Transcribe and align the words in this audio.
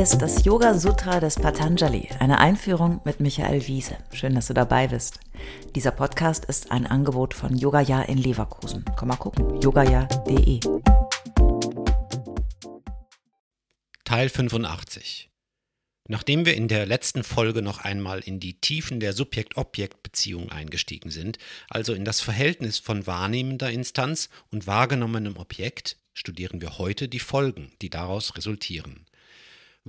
Ist 0.00 0.22
das 0.22 0.46
Yoga 0.46 0.78
Sutra 0.78 1.20
des 1.20 1.34
Patanjali, 1.34 2.08
eine 2.20 2.38
Einführung 2.38 3.02
mit 3.04 3.20
Michael 3.20 3.66
Wiese. 3.66 3.98
Schön, 4.14 4.34
dass 4.34 4.46
du 4.46 4.54
dabei 4.54 4.88
bist. 4.88 5.20
Dieser 5.74 5.90
Podcast 5.90 6.46
ist 6.46 6.72
ein 6.72 6.86
Angebot 6.86 7.34
von 7.34 7.54
Yogaya 7.54 8.00
in 8.04 8.16
Leverkusen. 8.16 8.82
Komm 8.96 9.08
mal 9.08 9.16
gucken, 9.16 9.60
yogaya.de. 9.60 10.60
Teil 14.06 14.30
85. 14.30 15.28
Nachdem 16.08 16.46
wir 16.46 16.54
in 16.54 16.68
der 16.68 16.86
letzten 16.86 17.22
Folge 17.22 17.60
noch 17.60 17.84
einmal 17.84 18.20
in 18.20 18.40
die 18.40 18.58
Tiefen 18.58 19.00
der 19.00 19.12
Subjekt-Objekt-Beziehung 19.12 20.50
eingestiegen 20.50 21.10
sind, 21.10 21.36
also 21.68 21.92
in 21.92 22.06
das 22.06 22.22
Verhältnis 22.22 22.78
von 22.78 23.06
wahrnehmender 23.06 23.70
Instanz 23.70 24.30
und 24.50 24.66
wahrgenommenem 24.66 25.36
Objekt, 25.36 25.98
studieren 26.14 26.62
wir 26.62 26.78
heute 26.78 27.06
die 27.06 27.18
Folgen, 27.18 27.72
die 27.82 27.90
daraus 27.90 28.34
resultieren. 28.38 29.04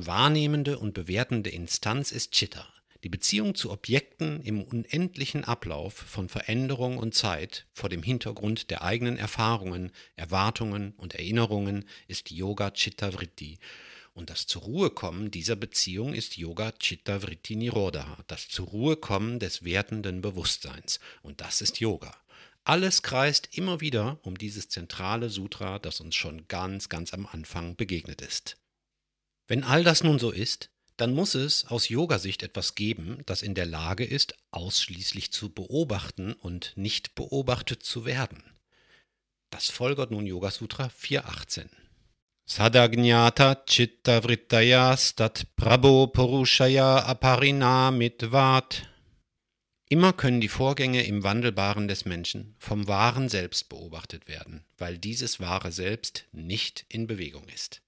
Wahrnehmende 0.08 0.80
und 0.80 0.94
bewertende 0.94 1.50
Instanz 1.50 2.12
ist 2.12 2.32
Chitta, 2.32 2.68
die 3.04 3.10
Beziehung 3.10 3.56
zu 3.56 3.72
Objekten 3.72 4.42
im 4.42 4.64
unendlichen 4.64 5.44
Ablauf 5.44 5.94
von 5.94 6.30
Veränderung 6.30 6.98
und 6.98 7.16
Zeit 7.16 7.66
vor 7.74 7.90
dem 7.90 8.04
Hintergrund 8.04 8.70
der 8.70 8.84
eigenen 8.84 9.18
Erfahrungen, 9.18 9.92
Erwartungen 10.16 10.94
und 10.98 11.16
Erinnerungen 11.16 11.86
ist 12.08 12.32
Yoga 12.32 12.72
Chitta 12.72 13.12
Vritti. 13.12 13.58
Und 14.14 14.30
das 14.30 14.46
zur 14.46 14.64
Ruhe 14.64 14.90
kommen 14.90 15.32
dieser 15.32 15.56
Beziehung 15.56 16.14
ist 16.14 16.38
Yoga 16.38 16.74
Chitta 16.74 17.22
Vritti 17.22 17.56
Nirodha, 17.56 18.18
das 18.28 18.50
zur 18.50 18.68
Ruhe 18.68 18.98
kommen 18.98 19.40
des 19.40 19.64
wertenden 19.64 20.22
Bewusstseins. 20.22 21.00
Und 21.24 21.42
das 21.42 21.62
ist 21.62 21.80
Yoga. 21.80 22.16
Alles 22.64 23.02
kreist 23.02 23.58
immer 23.58 23.82
wieder 23.82 24.20
um 24.22 24.38
dieses 24.38 24.70
zentrale 24.70 25.30
Sutra, 25.30 25.80
das 25.80 26.00
uns 26.00 26.16
schon 26.16 26.48
ganz, 26.48 26.90
ganz 26.90 27.14
am 27.14 27.26
Anfang 27.26 27.76
begegnet 27.76 28.22
ist. 28.22 28.58
Wenn 29.52 29.66
all 29.66 29.84
das 29.84 30.02
nun 30.02 30.18
so 30.18 30.32
ist, 30.32 30.70
dann 30.96 31.14
muss 31.14 31.36
es 31.36 31.66
aus 31.66 31.90
Yoga-Sicht 31.90 32.42
etwas 32.42 32.74
geben, 32.74 33.22
das 33.26 33.42
in 33.42 33.54
der 33.54 33.66
Lage 33.66 34.06
ist, 34.06 34.34
ausschließlich 34.52 35.34
zu 35.34 35.50
beobachten 35.50 36.32
und 36.32 36.72
nicht 36.78 37.16
beobachtet 37.16 37.84
zu 37.84 38.06
werden. 38.06 38.42
Das 39.50 39.70
folgert 39.70 40.10
nun 40.10 40.26
Yoga 40.26 40.52
Sutra 40.52 40.86
4.18. 40.86 41.68
Sadagnata 42.46 43.56
chitta 43.66 44.24
vrittaya 44.24 44.96
stat 44.96 45.48
prabho 45.58 46.08
purushaya 46.08 47.00
aparinamitvat 47.00 48.88
Immer 49.90 50.14
können 50.14 50.40
die 50.40 50.48
Vorgänge 50.48 51.04
im 51.04 51.24
Wandelbaren 51.26 51.90
des 51.90 52.06
Menschen 52.06 52.56
vom 52.58 52.88
wahren 52.88 53.28
Selbst 53.28 53.68
beobachtet 53.68 54.30
werden, 54.30 54.64
weil 54.78 54.98
dieses 54.98 55.42
wahre 55.42 55.74
Selbst 55.74 56.24
nicht 56.32 56.86
in 56.88 57.06
Bewegung 57.06 57.50
ist. 57.50 57.82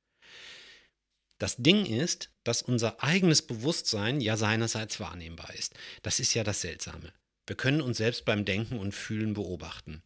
Das 1.37 1.57
Ding 1.57 1.85
ist, 1.85 2.29
dass 2.43 2.61
unser 2.61 3.03
eigenes 3.03 3.41
Bewusstsein 3.41 4.21
ja 4.21 4.37
seinerseits 4.37 4.99
wahrnehmbar 4.99 5.53
ist. 5.55 5.73
Das 6.01 6.19
ist 6.19 6.33
ja 6.33 6.43
das 6.43 6.61
Seltsame. 6.61 7.11
Wir 7.47 7.55
können 7.55 7.81
uns 7.81 7.97
selbst 7.97 8.25
beim 8.25 8.45
Denken 8.45 8.79
und 8.79 8.93
Fühlen 8.93 9.33
beobachten. 9.33 10.01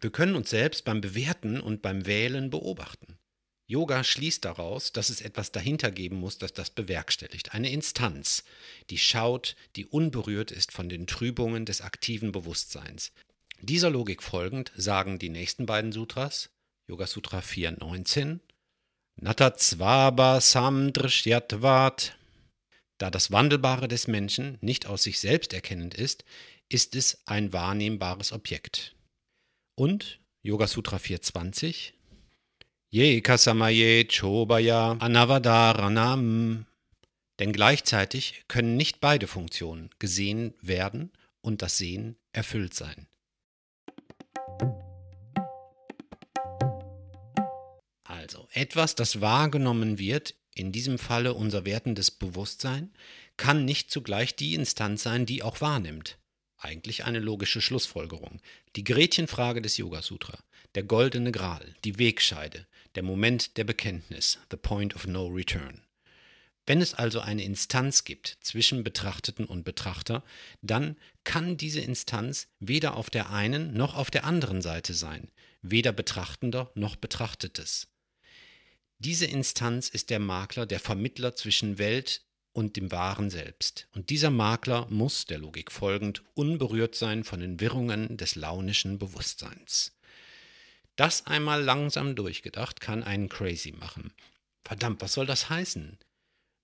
Wir 0.00 0.10
können 0.10 0.34
uns 0.34 0.50
selbst 0.50 0.84
beim 0.84 1.00
Bewerten 1.00 1.60
und 1.60 1.82
beim 1.82 2.06
Wählen 2.06 2.50
beobachten. 2.50 3.18
Yoga 3.66 4.02
schließt 4.02 4.44
daraus, 4.44 4.90
dass 4.90 5.10
es 5.10 5.20
etwas 5.20 5.52
dahinter 5.52 5.92
geben 5.92 6.16
muss, 6.16 6.38
das 6.38 6.52
das 6.52 6.70
bewerkstelligt. 6.70 7.54
Eine 7.54 7.70
Instanz, 7.70 8.42
die 8.90 8.98
schaut, 8.98 9.54
die 9.76 9.86
unberührt 9.86 10.50
ist 10.50 10.72
von 10.72 10.88
den 10.88 11.06
Trübungen 11.06 11.66
des 11.66 11.80
aktiven 11.80 12.32
Bewusstseins. 12.32 13.12
Dieser 13.60 13.90
Logik 13.90 14.24
folgend 14.24 14.72
sagen 14.74 15.20
die 15.20 15.28
nächsten 15.28 15.66
beiden 15.66 15.92
Sutras, 15.92 16.50
Yoga 16.88 17.06
Sutra 17.06 17.38
4.19, 17.38 18.40
Natatsvaba 19.22 20.40
samdrishyatvat, 20.40 22.16
da 22.96 23.10
das 23.10 23.30
Wandelbare 23.30 23.86
des 23.86 24.08
Menschen 24.08 24.56
nicht 24.62 24.86
aus 24.86 25.02
sich 25.02 25.20
selbst 25.20 25.52
erkennend 25.52 25.94
ist, 25.94 26.24
ist 26.70 26.96
es 26.96 27.20
ein 27.26 27.52
wahrnehmbares 27.52 28.32
Objekt. 28.32 28.94
Und 29.74 30.20
Yoga 30.42 30.66
Sutra 30.66 30.98
420 30.98 31.92
Ye 32.92 33.20
kasamaye 33.20 34.06
chobaya 34.06 34.96
anavadaranam. 34.98 36.66
Denn 37.38 37.52
gleichzeitig 37.52 38.44
können 38.48 38.76
nicht 38.76 39.00
beide 39.00 39.26
Funktionen 39.26 39.90
gesehen 39.98 40.54
werden 40.62 41.12
und 41.42 41.62
das 41.62 41.76
Sehen 41.76 42.16
erfüllt 42.32 42.74
sein. 42.74 43.06
Also 48.30 48.46
etwas, 48.52 48.94
das 48.94 49.20
wahrgenommen 49.20 49.98
wird, 49.98 50.36
in 50.54 50.70
diesem 50.70 51.00
Falle 51.00 51.34
unser 51.34 51.64
wertendes 51.64 52.12
Bewusstsein, 52.12 52.92
kann 53.36 53.64
nicht 53.64 53.90
zugleich 53.90 54.36
die 54.36 54.54
Instanz 54.54 55.02
sein, 55.02 55.26
die 55.26 55.42
auch 55.42 55.60
wahrnimmt. 55.60 56.16
Eigentlich 56.56 57.02
eine 57.02 57.18
logische 57.18 57.60
Schlussfolgerung. 57.60 58.40
Die 58.76 58.84
Gretchenfrage 58.84 59.60
des 59.60 59.78
Yoga 59.78 60.00
Sutra, 60.00 60.38
der 60.76 60.84
goldene 60.84 61.32
Gral, 61.32 61.74
die 61.84 61.98
Wegscheide, 61.98 62.68
der 62.94 63.02
Moment 63.02 63.56
der 63.56 63.64
Bekenntnis, 63.64 64.38
the 64.52 64.56
point 64.56 64.94
of 64.94 65.08
no 65.08 65.26
return. 65.26 65.82
Wenn 66.66 66.80
es 66.80 66.94
also 66.94 67.18
eine 67.18 67.42
Instanz 67.42 68.04
gibt 68.04 68.38
zwischen 68.42 68.84
Betrachteten 68.84 69.44
und 69.44 69.64
Betrachter, 69.64 70.22
dann 70.62 70.96
kann 71.24 71.56
diese 71.56 71.80
Instanz 71.80 72.46
weder 72.60 72.96
auf 72.96 73.10
der 73.10 73.30
einen 73.30 73.72
noch 73.72 73.96
auf 73.96 74.08
der 74.08 74.22
anderen 74.22 74.62
Seite 74.62 74.94
sein, 74.94 75.32
weder 75.62 75.90
Betrachtender 75.90 76.70
noch 76.76 76.94
Betrachtetes. 76.94 77.89
Diese 79.02 79.24
Instanz 79.24 79.88
ist 79.88 80.10
der 80.10 80.18
Makler, 80.18 80.66
der 80.66 80.78
Vermittler 80.78 81.34
zwischen 81.34 81.78
Welt 81.78 82.22
und 82.52 82.76
dem 82.76 82.92
wahren 82.92 83.30
Selbst. 83.30 83.88
Und 83.94 84.10
dieser 84.10 84.28
Makler 84.28 84.88
muss, 84.90 85.24
der 85.24 85.38
Logik 85.38 85.72
folgend, 85.72 86.22
unberührt 86.34 86.94
sein 86.94 87.24
von 87.24 87.40
den 87.40 87.60
Wirrungen 87.60 88.18
des 88.18 88.34
launischen 88.34 88.98
Bewusstseins. 88.98 89.96
Das 90.96 91.26
einmal 91.26 91.62
langsam 91.62 92.14
durchgedacht 92.14 92.82
kann 92.82 93.02
einen 93.02 93.30
crazy 93.30 93.72
machen. 93.72 94.12
Verdammt, 94.64 95.00
was 95.00 95.14
soll 95.14 95.24
das 95.24 95.48
heißen? 95.48 95.98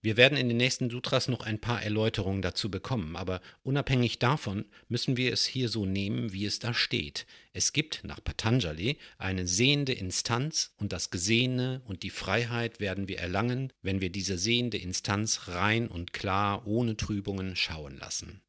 Wir 0.07 0.17
werden 0.17 0.39
in 0.39 0.47
den 0.47 0.59
nächsten 0.59 0.89
Sutras 0.89 1.27
noch 1.27 1.41
ein 1.41 1.59
paar 1.59 1.83
Erläuterungen 1.83 2.41
dazu 2.41 2.71
bekommen, 2.71 3.17
aber 3.17 3.41
unabhängig 3.65 4.21
davon 4.21 4.65
müssen 4.89 5.17
wir 5.17 5.33
es 5.33 5.45
hier 5.47 5.69
so 5.69 5.85
nehmen, 5.85 6.33
wie 6.33 6.47
es 6.47 6.61
da 6.61 6.75
steht. 6.75 7.27
Es 7.53 7.73
gibt 7.73 8.05
nach 8.05 8.23
Patanjali 8.23 8.99
eine 9.19 9.49
sehende 9.49 9.95
Instanz 9.95 10.73
und 10.77 10.93
das 10.93 11.11
Gesehene 11.11 11.83
und 11.87 12.05
die 12.05 12.11
Freiheit 12.11 12.79
werden 12.79 13.09
wir 13.09 13.19
erlangen, 13.19 13.73
wenn 13.83 14.01
wir 14.01 14.11
diese 14.11 14.39
sehende 14.39 14.79
Instanz 14.79 15.49
rein 15.49 15.89
und 15.89 16.13
klar 16.13 16.69
ohne 16.69 16.97
Trübungen 16.97 17.57
schauen 17.57 17.99
lassen. 17.99 18.43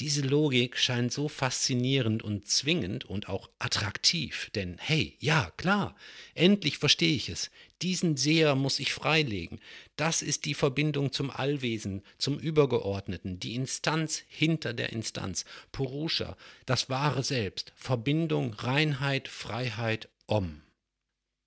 Diese 0.00 0.22
Logik 0.22 0.78
scheint 0.78 1.12
so 1.12 1.28
faszinierend 1.28 2.24
und 2.24 2.48
zwingend 2.48 3.04
und 3.04 3.28
auch 3.28 3.50
attraktiv, 3.60 4.50
denn 4.54 4.76
hey, 4.80 5.16
ja, 5.20 5.52
klar, 5.56 5.94
endlich 6.34 6.78
verstehe 6.78 7.14
ich 7.14 7.28
es. 7.28 7.52
Diesen 7.82 8.16
Seher 8.16 8.54
muss 8.54 8.78
ich 8.78 8.92
freilegen. 8.92 9.60
Das 9.96 10.22
ist 10.22 10.44
die 10.44 10.54
Verbindung 10.54 11.10
zum 11.10 11.30
Allwesen, 11.30 12.02
zum 12.16 12.38
Übergeordneten, 12.38 13.40
die 13.40 13.56
Instanz 13.56 14.22
hinter 14.28 14.72
der 14.72 14.92
Instanz, 14.92 15.44
Purusha, 15.72 16.36
das 16.64 16.88
wahre 16.88 17.24
Selbst, 17.24 17.72
Verbindung, 17.74 18.54
Reinheit, 18.54 19.26
Freiheit, 19.26 20.08
Om. 20.26 20.62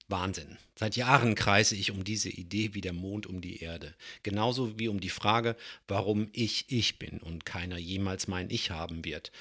Wahnsinn. 0.07 0.57
Seit 0.75 0.97
Jahren 0.97 1.35
kreise 1.35 1.75
ich 1.75 1.91
um 1.91 2.03
diese 2.03 2.29
Idee 2.29 2.73
wie 2.73 2.81
der 2.81 2.93
Mond 2.93 3.25
um 3.25 3.41
die 3.41 3.61
Erde. 3.61 3.95
Genauso 4.21 4.77
wie 4.77 4.89
um 4.89 4.99
die 4.99 5.09
Frage, 5.09 5.55
warum 5.87 6.29
ich 6.33 6.65
ich 6.69 6.99
bin 6.99 7.19
und 7.19 7.45
keiner 7.45 7.77
jemals 7.77 8.27
mein 8.27 8.49
Ich 8.49 8.71
haben 8.71 9.05
wird. 9.05 9.31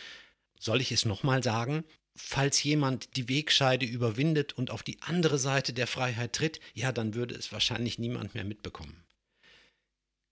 Soll 0.59 0.81
ich 0.81 0.93
es 0.93 1.04
nochmal 1.04 1.43
sagen? 1.43 1.84
Falls 2.17 2.63
jemand 2.63 3.17
die 3.17 3.29
Wegscheide 3.29 3.87
überwindet 3.87 4.53
und 4.53 4.71
auf 4.71 4.83
die 4.83 5.03
andere 5.03 5.39
Seite 5.39 5.72
der 5.72 5.87
Freiheit 5.89 6.33
tritt, 6.33 6.61
ja, 6.72 6.93
dann 6.93 7.15
würde 7.15 7.34
es 7.34 7.51
wahrscheinlich 7.51 7.99
niemand 7.99 8.34
mehr 8.34 8.45
mitbekommen. 8.45 9.05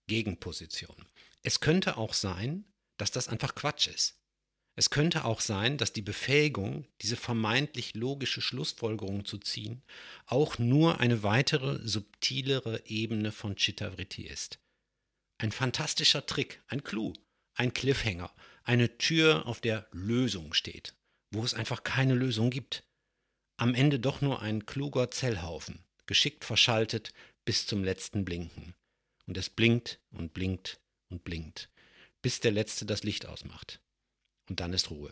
Gegenposition. 0.07 0.95
Es 1.41 1.59
könnte 1.59 1.97
auch 1.97 2.13
sein, 2.13 2.65
dass 2.97 3.11
das 3.11 3.27
einfach 3.27 3.55
Quatsch 3.55 3.87
ist. 3.87 4.19
Es 4.75 4.89
könnte 4.89 5.25
auch 5.25 5.39
sein, 5.39 5.77
dass 5.77 5.93
die 5.93 6.01
Befähigung, 6.01 6.87
diese 7.01 7.15
vermeintlich 7.15 7.93
logische 7.93 8.41
Schlussfolgerung 8.41 9.23
zu 9.25 9.37
ziehen, 9.37 9.83
auch 10.25 10.57
nur 10.57 10.99
eine 10.99 11.21
weitere, 11.21 11.85
subtilere 11.87 12.85
Ebene 12.87 13.31
von 13.31 13.55
Chittavritti 13.55 14.23
ist. 14.23 14.59
Ein 15.37 15.51
fantastischer 15.51 16.25
Trick, 16.25 16.63
ein 16.67 16.83
Clou, 16.83 17.13
ein 17.53 17.73
Cliffhanger, 17.73 18.33
eine 18.63 18.97
Tür, 18.97 19.45
auf 19.45 19.61
der 19.61 19.87
Lösung 19.91 20.53
steht, 20.53 20.95
wo 21.33 21.43
es 21.43 21.53
einfach 21.53 21.83
keine 21.83 22.13
Lösung 22.13 22.49
gibt. 22.49 22.83
Am 23.57 23.75
Ende 23.75 23.99
doch 23.99 24.21
nur 24.21 24.41
ein 24.41 24.65
kluger 24.65 25.11
Zellhaufen, 25.11 25.83
geschickt 26.05 26.45
verschaltet 26.45 27.13
bis 27.45 27.65
zum 27.65 27.83
letzten 27.83 28.25
Blinken. 28.25 28.73
Und 29.25 29.37
es 29.37 29.49
blinkt 29.49 29.99
und 30.11 30.33
blinkt 30.33 30.79
und 31.09 31.23
blinkt, 31.23 31.69
bis 32.21 32.39
der 32.39 32.51
Letzte 32.51 32.85
das 32.85 33.03
Licht 33.03 33.25
ausmacht. 33.25 33.79
Und 34.49 34.59
dann 34.59 34.73
ist 34.73 34.89
Ruhe. 34.89 35.11